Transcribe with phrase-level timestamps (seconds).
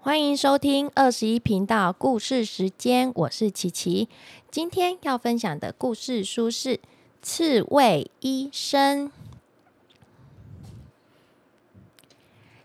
[0.00, 4.08] 欢迎收听二十一频道故事时间，我是琪琪。
[4.48, 6.76] 今天要分享的故事书是
[7.20, 9.08] 《刺猬医生》。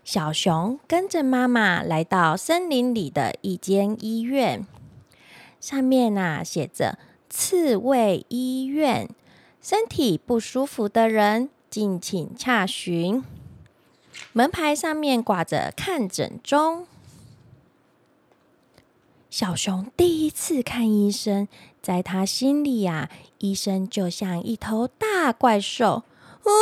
[0.04, 4.64] 小熊跟着妈妈来到森林里的一间医院，
[5.60, 6.98] 上面呐写着
[7.28, 9.10] “刺猬医院”，
[9.60, 13.24] 身体不舒服的人敬请洽询。
[14.32, 16.86] 门牌上面挂着“看诊中”。
[19.36, 21.48] 小熊第一次看医生，
[21.82, 26.04] 在他心里呀，医生就像一头大怪兽。
[26.44, 26.52] 哦，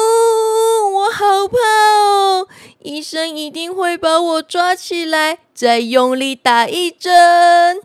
[0.91, 2.49] 我好怕哦！
[2.79, 7.83] 医生一定会把我抓起来，再用力打一针。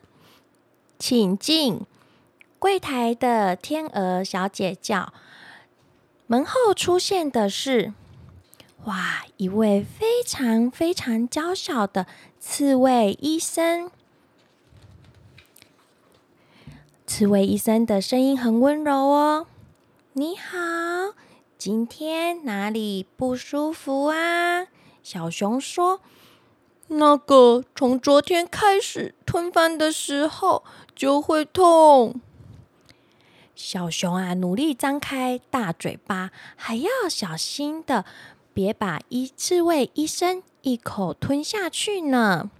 [0.98, 1.82] 请进。
[2.58, 5.12] 柜台的天鹅小姐叫。
[6.28, 7.92] 门后出现的是，
[8.86, 12.08] 哇，一位非常非常娇小的
[12.40, 13.92] 刺猬医生。
[17.08, 19.48] 刺猬医生的声音很温柔哦。
[20.12, 20.58] 你好，
[21.58, 24.68] 今天哪里不舒服啊？
[25.02, 26.02] 小熊说
[26.90, 32.20] ：“那个从昨天开始吞饭的时候就会痛。”
[33.56, 38.04] 小熊啊，努力张开大嘴巴，还要小心的，
[38.54, 42.52] 别把一刺猬医生一口吞下去呢。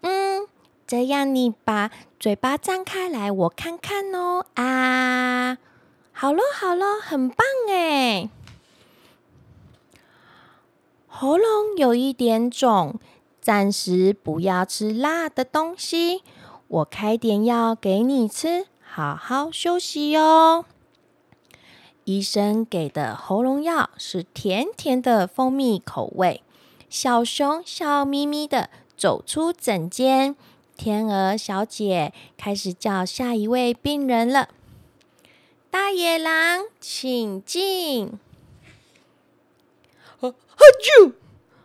[0.00, 0.48] 嗯。
[0.88, 4.46] 这样，你把嘴巴张开来，我看看哦。
[4.54, 5.58] 啊，
[6.12, 8.30] 好了好了，很棒哎。
[11.06, 12.98] 喉咙有一点肿，
[13.38, 16.22] 暂时不要吃辣的东西。
[16.68, 20.64] 我开点药给你吃，好好休息哟。
[22.04, 26.42] 医生给的喉咙药是甜甜的蜂蜜口味。
[26.88, 30.34] 小熊笑眯眯的走出诊间。
[30.78, 34.48] 天鹅小姐开始叫下一位病人了。
[35.72, 38.12] 大野狼，请进。
[40.20, 41.14] 啊哈啾！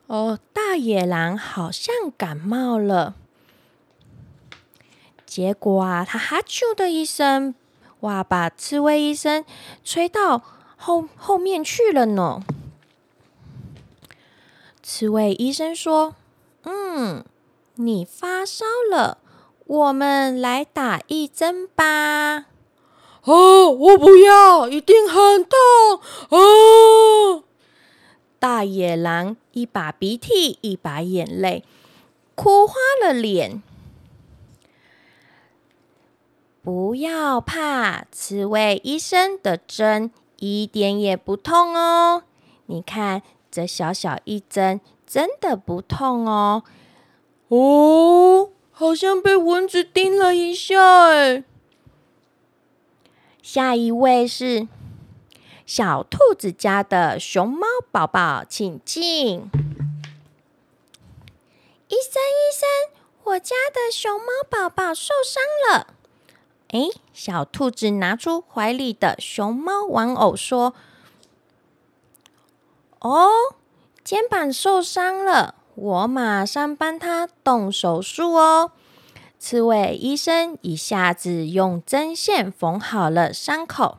[0.07, 3.13] 哦，大野狼好像感冒了。
[5.27, 7.53] 结果啊，他哈啾的一声，
[7.99, 9.45] 哇，把刺猬医生
[9.83, 10.41] 吹到
[10.75, 12.43] 后后面去了呢。
[14.81, 16.15] 刺猬医生说
[16.65, 17.23] ：“嗯。”
[17.75, 19.17] 你发烧了，
[19.65, 22.45] 我们来打一针吧。
[23.23, 25.57] 哦，我不要，一定很痛。
[26.29, 27.43] 哦，
[28.37, 31.63] 大野狼一把鼻涕一把眼泪，
[32.35, 33.63] 哭花了脸。
[36.61, 42.23] 不要怕，刺猬医生的针一点也不痛哦。
[42.67, 46.63] 你看，这小小一针真的不痛哦。
[47.55, 51.43] 哦，好像被蚊子叮了一下哎。
[53.43, 54.67] 下一位是
[55.63, 59.51] 小兔子家的熊猫宝宝，请进。
[61.89, 62.67] 医生，医生，
[63.23, 65.93] 我家的熊猫宝宝受伤了。
[66.69, 70.73] 哎，小兔子拿出怀里的熊猫玩偶说
[73.01, 73.29] ：“哦，
[74.03, 78.71] 肩膀受伤了。”我马上帮他动手术哦！
[79.39, 83.97] 刺猬医生一下子用针线缝好了伤口。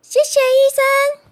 [0.00, 1.22] 谢谢医生。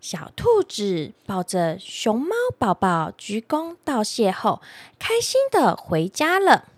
[0.00, 4.60] 小兔子抱着熊猫宝宝鞠躬道谢后，
[4.98, 6.68] 开心的回家了。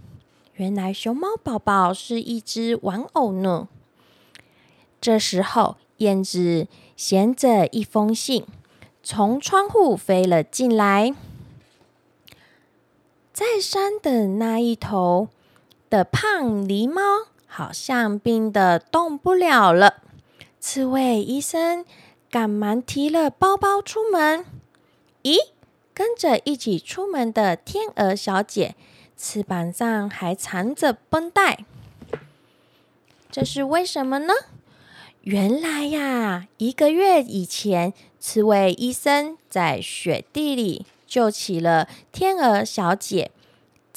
[0.55, 3.69] 原来熊猫宝宝是一只玩偶呢。
[5.01, 6.67] 这时候，燕子
[6.97, 8.45] 衔着一封信
[9.03, 11.15] 从窗户飞了进来。
[13.39, 15.29] 在山的那一头
[15.89, 20.03] 的胖狸猫好像病得动不了了。
[20.59, 21.85] 刺猬医生
[22.29, 24.45] 赶忙提了包包出门。
[25.23, 25.37] 咦，
[25.95, 28.75] 跟着一起出门的天鹅小姐
[29.17, 31.65] 翅膀上还缠着绷带，
[33.31, 34.35] 这是为什么呢？
[35.21, 40.87] 原来呀，一个月以前，刺猬医生在雪地里。
[41.09, 43.31] 救起了天鹅小姐，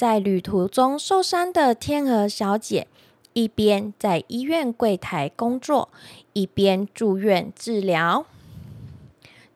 [0.02, 2.88] 在旅途中受伤的天鹅小姐，
[3.34, 5.90] 一边在医院柜台工作，
[6.34, 8.26] 一边住院治疗。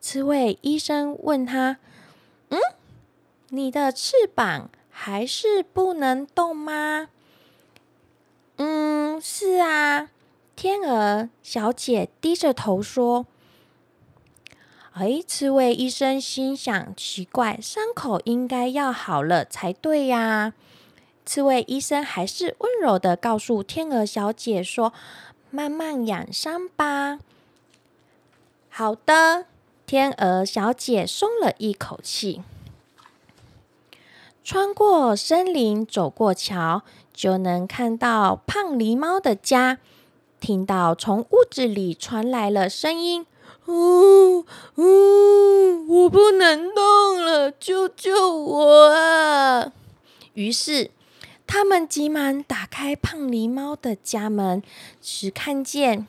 [0.00, 1.78] 刺猬医生问他
[2.50, 2.60] ：“嗯，
[3.48, 7.08] 你的翅膀还是不能动吗
[8.58, 10.10] ？”“嗯，是啊。”
[10.54, 13.26] 天鹅小姐低着头说。
[14.98, 20.54] 哎，刺猬医生心想：奇怪，伤口应该要好了才对呀。
[21.26, 24.94] 刺猬医生还是温柔的告诉天鹅小姐说
[25.50, 27.18] ：“慢慢养伤吧。”
[28.72, 29.44] 好的，
[29.86, 32.40] 天鹅小姐松了一口气。
[34.42, 36.80] 穿过森林，走过桥，
[37.12, 39.76] 就能看到胖狸猫的家。
[40.40, 43.26] 听到从屋子里传来了声音
[43.68, 44.44] ：“呜
[44.76, 49.72] 呜，我不能动了，救救我啊！”
[50.34, 50.90] 于是。
[51.48, 54.64] 他们急忙打开胖狸猫的家门，
[55.00, 56.04] 只看见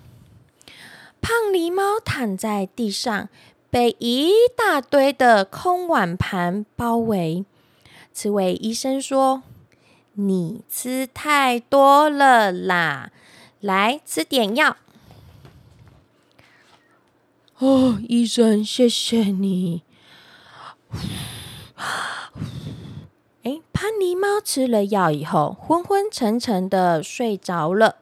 [1.21, 3.30] 胖狸猫躺在地上，
[3.69, 7.45] 被一大堆的空碗盘包围。
[8.12, 9.44] 刺猬医生说
[10.18, 13.12] ：“你吃太多了啦，
[13.60, 14.77] 来吃点药。”
[17.59, 19.81] 哦，医生，谢谢你。
[23.42, 27.95] 哎，潘尼猫吃了药以后，昏昏沉沉的睡着了。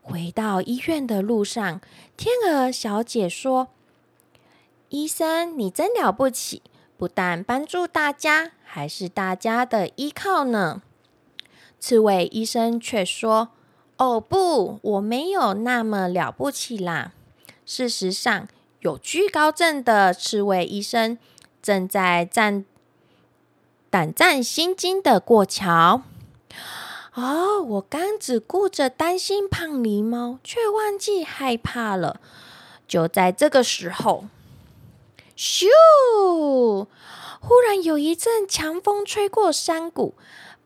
[0.00, 1.80] 回到医院的路上，
[2.16, 3.70] 天鹅小姐说
[4.90, 6.62] ：“医生，你真了不起，
[6.96, 10.82] 不但帮助大家，还是大家的依靠呢。”
[11.80, 13.48] 刺猬医生却说
[13.98, 17.12] ：“哦，不，我没有那么了不起啦。
[17.64, 18.46] 事实上，
[18.80, 21.18] 有居高症的刺猬医生
[21.62, 22.64] 正在战。”
[23.88, 26.02] 胆战心惊的过桥。
[27.14, 32.20] 哦，我刚只顾着担心胖狸猫，却忘记害怕了。
[32.86, 34.26] 就在这个时候，
[35.34, 35.66] 咻！
[37.40, 40.14] 忽然有一阵强风吹过山谷，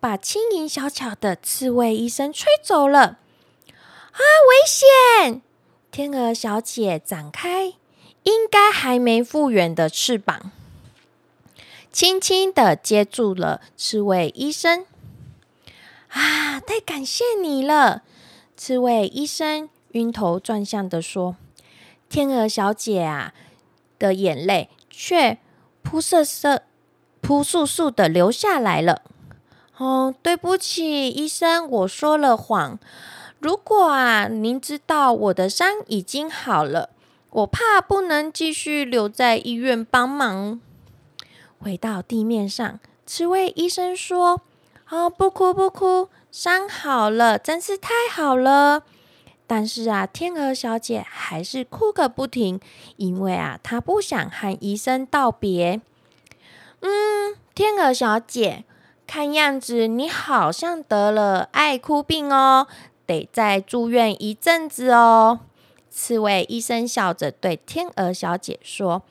[0.00, 3.00] 把轻盈小巧的刺猬医生吹走了。
[3.00, 5.42] 啊，危险！
[5.92, 7.74] 天鹅小姐展开
[8.22, 10.50] 应该还没复原的翅膀。
[11.92, 14.86] 轻轻的接住了刺猬医生，
[16.08, 16.60] 啊！
[16.60, 18.02] 太感谢你了，
[18.56, 21.34] 刺猬医生晕头转向的说
[22.08, 23.34] ：“天鹅小姐啊，
[23.98, 25.38] 的眼泪却
[25.82, 26.60] 扑簌簌、
[27.20, 29.02] 扑簌簌的流下来了。
[29.78, 32.78] 哦，对不起，医生，我说了谎。
[33.40, 36.90] 如果啊，您知道我的伤已经好了，
[37.30, 40.60] 我怕不能继续留在医院帮忙。”
[41.58, 44.42] 回到地面上，刺猬医生说
[44.90, 48.82] ：“哦，不哭不哭，伤好了，真是太好了。”
[49.46, 52.60] 但是啊，天鹅小姐还是哭个不停，
[52.96, 55.80] 因为啊，她不想和医生道别。
[56.82, 58.64] 嗯，天鹅小姐，
[59.06, 62.68] 看样子你好像得了爱哭病哦，
[63.04, 65.40] 得再住院一阵子哦。
[65.90, 69.02] 刺猬医生笑着对天鹅小姐说。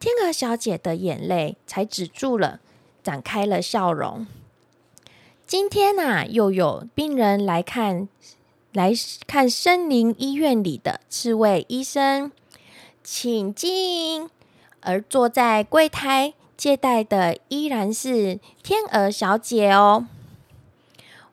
[0.00, 2.60] 天鹅小姐的眼泪才止住了，
[3.02, 4.26] 展开了笑容。
[5.44, 8.08] 今天呐，又有病人来看，
[8.72, 8.92] 来
[9.26, 12.30] 看森林医院里的刺猬医生，
[13.02, 14.30] 请进。
[14.80, 20.06] 而坐在柜台接待的依然是天鹅小姐哦。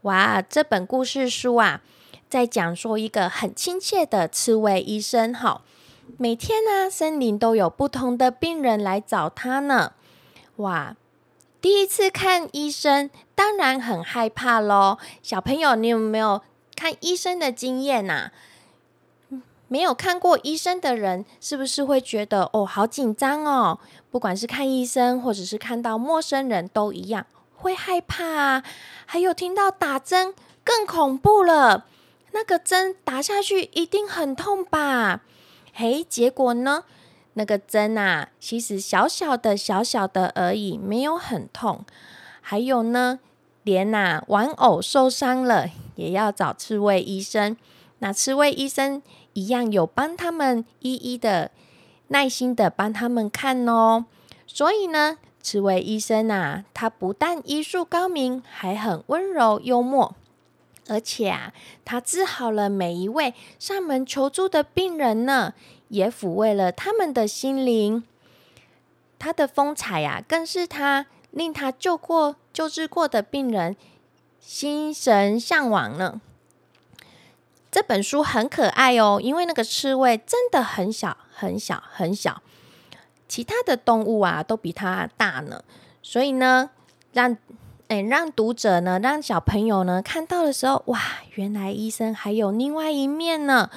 [0.01, 1.83] 哇，这本故事书啊，
[2.30, 5.62] 在讲说一个很亲切的刺猬医生，哈。
[6.18, 9.94] 每天呢，森林都有不同的病人来找他呢。
[10.57, 10.95] 哇，
[11.60, 15.00] 第一次看医生，当然很害怕喽。
[15.24, 16.41] 小朋友，你有没有
[16.75, 18.29] 看医生的经验呐？
[19.67, 23.79] 没有看过医生的人，是不是会觉得哦，好紧张哦？
[24.12, 28.63] 不管是看医生，或者是看到陌生人都一样，会害怕啊。
[29.08, 31.88] 还有听到打针更恐怖了，
[32.36, 35.22] 那个针打下去一定很痛吧？
[35.74, 36.84] 嘿，结果呢？
[37.36, 41.86] 那个针啊，其实小小的、小小的而已，没有很痛。
[42.42, 43.20] 还有呢，
[43.63, 47.56] 连呐玩偶受伤了，也要找刺猬医生。
[48.00, 49.01] 那刺猬医生
[49.32, 51.51] 一样有帮他们一一的
[52.10, 54.06] 耐心的帮他们看哦。
[54.46, 60.13] 所以呢，刺猬医生啊，他不但医术高明，还很温柔幽默，
[60.88, 65.54] 而且啊，他治好了每一位上门求助的病人呢。
[65.89, 68.04] 也抚慰了他们的心灵，
[69.20, 73.77] 他的风采呀，更是他令他救过、救治过的病人
[74.42, 76.20] 心神向往呢。
[77.70, 82.42] 这本书很可爱哦，因为那个刺猬真的很小、很小、很小，
[83.27, 85.63] 其他的动物啊都比它大呢。
[86.01, 86.72] 所以呢，
[87.13, 87.38] 让
[87.88, 91.00] 哎让读者呢，让小朋友呢看到的时候，哇，
[91.36, 93.70] 原来医生还有另外一面呢。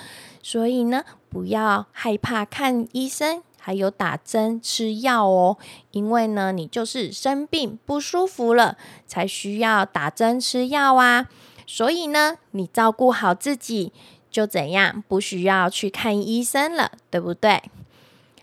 [0.42, 1.04] 所以呢。
[1.30, 5.58] 不要害怕看医生，还有打针吃药哦。
[5.90, 11.28] 因为呢，你就是生病不舒服了，才需要打针吃药啊。
[11.66, 13.92] 所以呢，你照顾好自己
[14.30, 17.62] 就怎样，不需要去看医生了，对不对？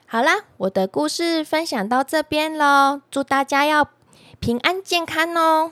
[0.05, 3.89] 好啦，我的故事分享到这边喽，祝大家要
[4.39, 5.71] 平安健康哦。